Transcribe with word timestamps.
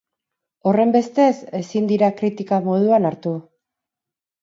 Horrenbestez, 0.71 1.35
ezin 1.61 1.91
dira 1.93 2.11
kritika 2.25 2.63
moduan 2.71 3.11
hartu. 3.15 3.39